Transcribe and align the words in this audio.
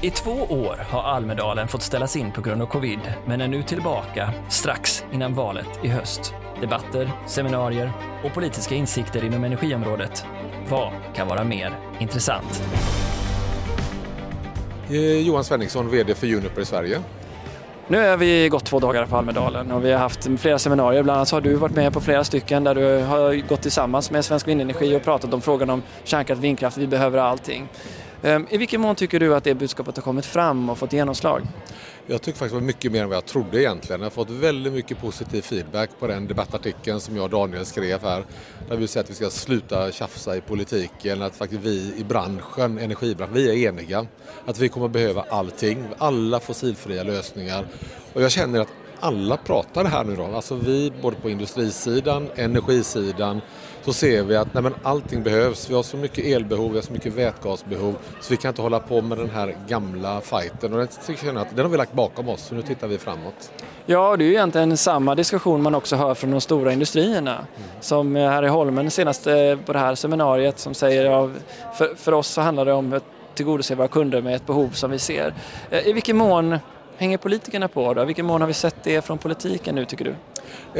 I 0.00 0.10
två 0.10 0.30
år 0.30 0.86
har 0.90 1.02
Almedalen 1.02 1.68
fått 1.68 1.82
ställas 1.82 2.16
in 2.16 2.32
på 2.32 2.40
grund 2.40 2.62
av 2.62 2.66
covid, 2.66 3.00
men 3.26 3.40
är 3.40 3.48
nu 3.48 3.62
tillbaka 3.62 4.30
strax 4.48 5.04
innan 5.12 5.34
valet 5.34 5.68
i 5.82 5.88
höst. 5.88 6.34
Debatter, 6.60 7.10
seminarier 7.26 7.92
och 8.24 8.34
politiska 8.34 8.74
insikter 8.74 9.24
inom 9.24 9.44
energiområdet. 9.44 10.24
Vad 10.68 10.92
kan 11.14 11.28
vara 11.28 11.44
mer 11.44 11.78
intressant? 11.98 12.62
Eh, 14.90 15.26
Johan 15.26 15.44
Svenningsson, 15.44 15.90
VD 15.90 16.14
för 16.14 16.26
Juniper 16.26 16.62
i 16.62 16.64
Sverige. 16.64 17.00
Nu 17.88 18.08
har 18.08 18.16
vi 18.16 18.48
gått 18.48 18.64
två 18.64 18.78
dagar 18.80 19.06
på 19.06 19.16
Almedalen 19.16 19.72
och 19.72 19.84
vi 19.84 19.92
har 19.92 19.98
haft 19.98 20.28
flera 20.38 20.58
seminarier. 20.58 21.02
Bland 21.02 21.16
annat 21.16 21.30
har 21.30 21.40
du 21.40 21.54
varit 21.54 21.74
med 21.74 21.92
på 21.92 22.00
flera 22.00 22.24
stycken 22.24 22.64
där 22.64 22.74
du 22.74 22.98
har 22.98 23.48
gått 23.48 23.62
tillsammans 23.62 24.10
med 24.10 24.24
Svensk 24.24 24.48
Vindenergi 24.48 24.96
och 24.96 25.02
pratat 25.02 25.34
om 25.34 25.40
frågan 25.40 25.70
om 25.70 25.82
kärnkraft, 26.04 26.40
vindkraft, 26.40 26.76
vi 26.76 26.86
behöver 26.86 27.18
allting. 27.18 27.68
Ehm, 28.24 28.46
I 28.50 28.58
vilken 28.58 28.80
mån 28.80 28.96
tycker 28.96 29.20
du 29.20 29.34
att 29.34 29.44
det 29.44 29.54
budskapet 29.54 29.96
har 29.96 30.02
kommit 30.02 30.26
fram 30.26 30.70
och 30.70 30.78
fått 30.78 30.92
genomslag? 30.92 31.42
Jag 32.06 32.22
tycker 32.22 32.38
faktiskt 32.38 32.54
det 32.54 32.60
var 32.60 32.66
mycket 32.66 32.92
mer 32.92 33.02
än 33.02 33.08
vad 33.08 33.16
jag 33.16 33.24
trodde 33.24 33.60
egentligen. 33.60 34.00
Jag 34.00 34.06
har 34.06 34.10
fått 34.10 34.30
väldigt 34.30 34.72
mycket 34.72 35.00
positiv 35.00 35.42
feedback 35.42 35.90
på 35.98 36.06
den 36.06 36.26
debattartikeln 36.26 37.00
som 37.00 37.16
jag 37.16 37.24
och 37.24 37.30
Daniel 37.30 37.66
skrev 37.66 38.02
här. 38.02 38.24
Där 38.68 38.76
vi 38.76 38.86
säger 38.86 39.04
att 39.04 39.10
vi 39.10 39.14
ska 39.14 39.30
sluta 39.30 39.92
tjafsa 39.92 40.36
i 40.36 40.40
politiken, 40.40 41.22
att 41.22 41.36
faktiskt 41.36 41.62
vi 41.62 41.94
i 41.96 42.04
branschen, 42.04 42.78
energibranschen, 42.78 43.34
vi 43.34 43.64
är 43.64 43.68
eniga. 43.68 44.06
Att 44.46 44.58
vi 44.58 44.68
kommer 44.68 44.88
behöva 44.88 45.24
allting, 45.30 45.84
alla 45.98 46.40
fossilfria 46.40 47.02
lösningar. 47.02 47.66
Och 48.12 48.22
jag 48.22 48.30
känner 48.30 48.60
att 48.60 48.68
alla 49.00 49.36
pratar 49.36 49.84
här 49.84 50.04
nu 50.04 50.16
då. 50.16 50.24
Alltså 50.34 50.54
vi 50.54 50.92
både 51.02 51.16
på 51.16 51.30
industrisidan, 51.30 52.28
energisidan, 52.36 53.40
så 53.84 53.92
ser 53.92 54.22
vi 54.22 54.36
att 54.36 54.54
nej 54.54 54.62
men 54.62 54.74
allting 54.82 55.22
behövs. 55.22 55.70
Vi 55.70 55.74
har 55.74 55.82
så 55.82 55.96
mycket 55.96 56.24
elbehov, 56.24 56.70
vi 56.70 56.76
har 56.76 56.82
så 56.82 56.92
mycket 56.92 57.12
vätgasbehov 57.12 57.94
så 58.20 58.30
vi 58.30 58.36
kan 58.36 58.48
inte 58.48 58.62
hålla 58.62 58.80
på 58.80 59.02
med 59.02 59.18
den 59.18 59.30
här 59.30 59.56
gamla 59.68 60.20
fighten. 60.20 60.72
Och 60.72 60.88
den, 61.22 61.36
att 61.36 61.56
den 61.56 61.64
har 61.64 61.68
vi 61.70 61.76
lagt 61.76 61.92
bakom 61.92 62.28
oss, 62.28 62.42
så 62.42 62.54
nu 62.54 62.62
tittar 62.62 62.88
vi 62.88 62.98
framåt. 62.98 63.52
Ja, 63.86 64.16
det 64.16 64.24
är 64.24 64.26
ju 64.26 64.32
egentligen 64.32 64.76
samma 64.76 65.14
diskussion 65.14 65.62
man 65.62 65.74
också 65.74 65.96
hör 65.96 66.14
från 66.14 66.30
de 66.30 66.40
stora 66.40 66.72
industrierna. 66.72 67.34
Mm. 67.34 67.68
Som 67.80 68.16
här 68.16 68.42
i 68.42 68.48
Holmen 68.48 68.90
senast 68.90 69.24
på 69.64 69.72
det 69.72 69.78
här 69.78 69.94
seminariet 69.94 70.58
som 70.58 70.74
säger 70.74 71.24
att 71.24 71.30
för, 71.78 71.94
för 71.94 72.12
oss 72.12 72.28
så 72.28 72.40
handlar 72.40 72.64
det 72.64 72.72
om 72.72 72.92
att 72.92 73.04
tillgodose 73.34 73.74
våra 73.74 73.88
kunder 73.88 74.22
med 74.22 74.34
ett 74.34 74.46
behov 74.46 74.70
som 74.70 74.90
vi 74.90 74.98
ser. 74.98 75.34
I 75.84 75.92
vilken 75.92 76.16
mån 76.16 76.58
hänger 76.96 77.18
politikerna 77.18 77.68
på 77.68 77.94
då? 77.94 78.02
I 78.02 78.04
vilken 78.04 78.26
mån 78.26 78.40
har 78.40 78.48
vi 78.48 78.54
sett 78.54 78.76
det 78.82 79.04
från 79.04 79.18
politiken 79.18 79.74
nu 79.74 79.84
tycker 79.84 80.04
du? 80.04 80.14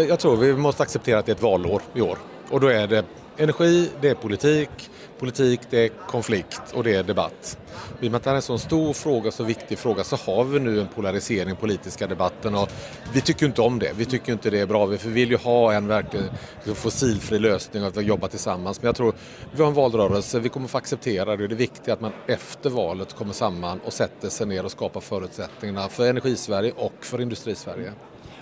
Jag 0.03 0.19
tror 0.19 0.37
vi 0.37 0.57
måste 0.57 0.83
acceptera 0.83 1.19
att 1.19 1.27
det 1.27 1.33
är 1.33 1.37
ett 1.37 1.43
valår 1.43 1.83
i 1.95 2.01
år. 2.01 2.19
Och 2.51 2.61
då 2.61 2.69
är 2.69 2.87
det 2.87 3.05
energi, 3.37 3.91
det 4.01 4.09
är 4.09 4.15
politik, 4.15 4.91
politik 5.19 5.61
det 5.71 5.85
är 5.85 5.89
konflikt 5.89 6.63
och 6.75 6.85
det 6.85 6.95
är 6.95 7.03
debatt. 7.03 7.59
I 8.01 8.07
och 8.07 8.11
med 8.11 8.17
att 8.17 8.25
det 8.25 8.31
här 8.31 8.35
är 8.35 8.39
en 8.39 8.43
så 8.43 8.59
stor 8.59 8.93
fråga, 8.93 9.31
så 9.31 9.45
viktig 9.45 9.79
fråga, 9.79 10.05
så 10.05 10.17
har 10.17 10.45
vi 10.45 10.61
nu 10.61 10.81
en 10.81 10.89
polarisering 10.89 11.43
i 11.43 11.45
den 11.45 11.57
politiska 11.57 12.07
debatten 12.07 12.55
och 12.55 12.71
vi 13.13 13.21
tycker 13.21 13.47
inte 13.47 13.63
om 13.63 13.79
det. 13.79 13.93
Vi 13.97 14.05
tycker 14.05 14.33
inte 14.33 14.51
det 14.51 14.61
är 14.61 14.67
bra. 14.67 14.87
Vi 14.87 14.97
vill 14.97 15.31
ju 15.31 15.37
ha 15.37 15.73
en 15.73 15.87
verkligen 15.87 16.27
liksom, 16.57 16.75
fossilfri 16.75 17.39
lösning 17.39 17.83
och 17.83 17.89
att 17.89 18.05
jobba 18.05 18.29
tillsammans. 18.29 18.83
Men 18.83 18.87
jag 18.87 18.97
tror, 18.97 19.15
vi 19.53 19.63
har 19.63 19.69
en 19.69 19.75
valrörelse, 19.75 20.39
vi 20.39 20.49
kommer 20.49 20.69
få 20.69 20.79
acceptera 20.79 21.37
det. 21.37 21.49
Det 21.49 21.55
är 21.55 21.57
viktigt 21.57 21.89
att 21.89 22.01
man 22.01 22.13
efter 22.27 22.71
valet 22.71 23.13
kommer 23.13 23.33
samman 23.33 23.81
och 23.85 23.93
sätter 23.93 24.29
sig 24.29 24.47
ner 24.47 24.65
och 24.65 24.71
skapar 24.71 25.01
förutsättningarna 25.01 25.89
för 25.89 26.07
Energisverige 26.07 26.73
och 26.77 26.95
för 27.01 27.21
Industrisverige. 27.21 27.93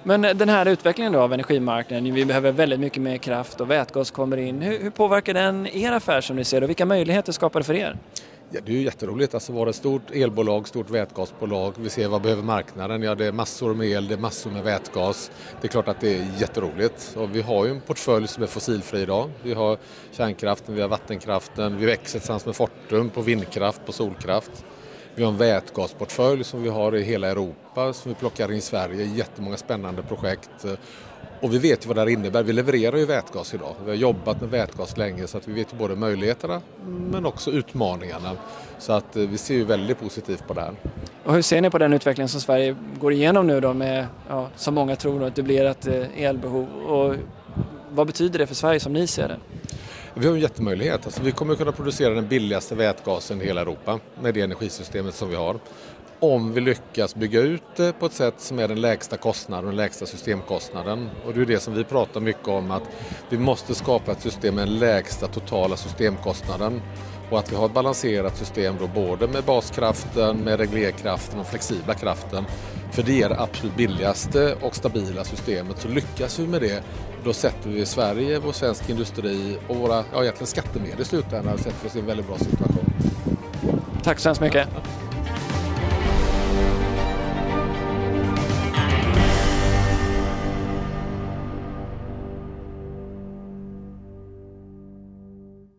Men 0.04 0.24
eh, 0.24 0.34
den 0.34 0.48
här 0.48 0.66
utvecklingen 0.66 1.12
då 1.12 1.20
av 1.20 1.32
energimarknaden, 1.32 2.14
vi 2.14 2.24
behöver 2.24 2.52
väldigt 2.52 2.80
mycket 2.80 3.02
mer 3.02 3.16
kraft 3.16 3.60
och 3.60 3.70
vätgas 3.70 4.10
kommer 4.10 4.36
in. 4.36 4.62
Hur, 4.62 4.78
hur 4.78 4.90
påverkar 4.90 5.34
den 5.34 5.66
er 5.66 5.92
affär 5.92 6.20
som 6.20 6.36
ni 6.36 6.44
ser 6.44 6.60
det 6.60 6.64
och 6.64 6.70
vilka 6.70 6.86
möjligheter 6.86 7.32
skapar 7.32 7.60
det 7.60 7.64
för 7.64 7.74
er? 7.74 7.96
Ja, 8.54 8.60
det 8.64 8.72
är 8.72 8.76
ju 8.76 8.82
jätteroligt. 8.82 9.34
Alltså 9.34 9.52
vara 9.52 9.70
ett 9.70 9.76
stort 9.76 10.10
elbolag, 10.10 10.68
stort 10.68 10.90
vätgasbolag. 10.90 11.74
Vi 11.76 11.88
ser 11.88 12.08
vad 12.08 12.22
behöver 12.22 12.42
marknaden? 12.42 13.02
Ja, 13.02 13.14
det 13.14 13.26
är 13.26 13.32
massor 13.32 13.74
med 13.74 13.88
el, 13.88 14.08
det 14.08 14.14
är 14.14 14.18
massor 14.18 14.50
med 14.50 14.64
vätgas. 14.64 15.30
Det 15.60 15.66
är 15.66 15.68
klart 15.68 15.88
att 15.88 16.00
det 16.00 16.18
är 16.18 16.26
jätteroligt. 16.38 17.16
Och 17.16 17.36
vi 17.36 17.42
har 17.42 17.64
ju 17.64 17.70
en 17.70 17.80
portfölj 17.80 18.28
som 18.28 18.42
är 18.42 18.46
fossilfri 18.46 19.00
idag. 19.00 19.30
Vi 19.42 19.54
har 19.54 19.78
kärnkraften, 20.10 20.74
vi 20.74 20.80
har 20.80 20.88
vattenkraften, 20.88 21.78
vi 21.78 21.86
växer 21.86 22.18
tillsammans 22.18 22.46
med 22.46 22.56
Fortum 22.56 23.10
på 23.10 23.20
vindkraft, 23.20 23.86
på 23.86 23.92
solkraft. 23.92 24.64
Vi 25.14 25.22
har 25.22 25.32
en 25.32 25.38
vätgasportfölj 25.38 26.44
som 26.44 26.62
vi 26.62 26.68
har 26.68 26.96
i 26.96 27.02
hela 27.02 27.28
Europa 27.28 27.92
som 27.92 28.08
vi 28.12 28.14
plockar 28.14 28.52
in 28.52 28.58
i 28.58 28.60
Sverige. 28.60 29.04
Jättemånga 29.04 29.56
spännande 29.56 30.02
projekt. 30.02 30.50
Och 31.40 31.54
vi 31.54 31.58
vet 31.58 31.84
ju 31.84 31.88
vad 31.88 31.96
det 31.96 32.00
här 32.00 32.08
innebär. 32.08 32.42
Vi 32.42 32.52
levererar 32.52 32.96
ju 32.96 33.06
vätgas 33.06 33.54
idag. 33.54 33.74
Vi 33.84 33.90
har 33.90 33.96
jobbat 33.96 34.40
med 34.40 34.50
vätgas 34.50 34.96
länge 34.96 35.26
så 35.26 35.38
att 35.38 35.48
vi 35.48 35.52
vet 35.52 35.72
ju 35.72 35.76
både 35.76 35.96
möjligheterna 35.96 36.60
men 36.86 37.26
också 37.26 37.50
utmaningarna. 37.50 38.36
Så 38.78 38.92
att 38.92 39.16
eh, 39.16 39.22
vi 39.22 39.38
ser 39.38 39.54
ju 39.54 39.64
väldigt 39.64 40.00
positivt 40.00 40.46
på 40.46 40.54
det 40.54 40.60
här. 40.60 40.74
Och 41.24 41.34
hur 41.34 41.42
ser 41.42 41.60
ni 41.60 41.70
på 41.70 41.78
den 41.78 41.92
utveckling 41.92 42.28
som 42.28 42.40
Sverige 42.40 42.76
går 43.00 43.12
igenom 43.12 43.46
nu 43.46 43.60
då 43.60 43.72
med, 43.72 44.06
ja, 44.28 44.48
som 44.56 44.74
många 44.74 44.96
tror, 44.96 45.26
ett 45.26 45.36
dubblerat 45.36 45.86
elbehov? 46.16 46.68
Och 46.86 47.14
vad 47.90 48.06
betyder 48.06 48.38
det 48.38 48.46
för 48.46 48.54
Sverige 48.54 48.80
som 48.80 48.92
ni 48.92 49.06
ser 49.06 49.28
det? 49.28 49.36
Vi 50.14 50.26
har 50.26 50.34
en 50.34 50.40
jättemöjlighet. 50.40 51.06
Alltså 51.06 51.22
vi 51.22 51.32
kommer 51.32 51.54
kunna 51.54 51.72
producera 51.72 52.14
den 52.14 52.28
billigaste 52.28 52.74
vätgasen 52.74 53.42
i 53.42 53.44
hela 53.44 53.60
Europa 53.60 54.00
med 54.20 54.34
det 54.34 54.40
energisystemet 54.40 55.14
som 55.14 55.28
vi 55.28 55.36
har. 55.36 55.56
Om 56.20 56.52
vi 56.52 56.60
lyckas 56.60 57.14
bygga 57.14 57.40
ut 57.40 57.62
det 57.76 57.92
på 57.92 58.06
ett 58.06 58.12
sätt 58.12 58.34
som 58.36 58.58
är 58.58 58.68
den 58.68 58.80
lägsta 58.80 59.16
kostnaden, 59.16 59.66
den 59.66 59.76
lägsta 59.76 60.06
systemkostnaden. 60.06 61.10
Och 61.26 61.34
det 61.34 61.40
är 61.40 61.46
det 61.46 61.60
som 61.60 61.74
vi 61.74 61.84
pratar 61.84 62.20
mycket 62.20 62.48
om 62.48 62.70
att 62.70 62.82
vi 63.28 63.38
måste 63.38 63.74
skapa 63.74 64.12
ett 64.12 64.20
system 64.20 64.54
med 64.54 64.68
den 64.68 64.78
lägsta 64.78 65.26
totala 65.26 65.76
systemkostnaden 65.76 66.82
och 67.30 67.38
att 67.38 67.52
vi 67.52 67.56
har 67.56 67.66
ett 67.66 67.74
balanserat 67.74 68.36
system 68.36 68.74
då 68.80 68.86
både 68.86 69.28
med 69.28 69.44
baskraften, 69.44 70.36
med 70.36 70.60
reglerkraften 70.60 71.40
och 71.40 71.46
flexibla 71.46 71.94
kraften. 71.94 72.44
För 72.92 73.02
det 73.02 73.22
är 73.22 73.28
det 73.28 73.40
absolut 73.40 73.76
billigaste 73.76 74.54
och 74.60 74.76
stabila 74.76 75.24
systemet. 75.24 75.78
Så 75.78 75.88
lyckas 75.88 76.38
vi 76.38 76.46
med 76.46 76.60
det, 76.60 76.82
då 77.24 77.32
sätter 77.32 77.70
vi 77.70 77.86
Sverige, 77.86 78.38
vår 78.38 78.52
svensk 78.52 78.90
industri 78.90 79.58
och 79.68 79.76
våra 79.76 80.04
ja, 80.12 80.22
egentligen 80.22 80.46
skattemedel 80.46 81.00
i 81.00 81.04
slutändan 81.04 81.58
sätter 81.58 81.86
oss 81.86 81.96
i 81.96 81.98
en 81.98 82.06
väldigt 82.06 82.26
bra 82.26 82.38
situation. 82.38 82.84
Tack 84.02 84.18
så 84.18 84.28
hemskt 84.28 84.40
mycket. 84.40 84.68